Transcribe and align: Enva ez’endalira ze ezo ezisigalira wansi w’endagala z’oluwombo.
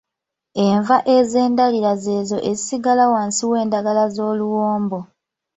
Enva 0.67 0.97
ez’endalira 1.15 1.91
ze 2.03 2.11
ezo 2.21 2.37
ezisigalira 2.49 3.05
wansi 3.13 3.43
w’endagala 3.51 4.03
z’oluwombo. 4.15 4.99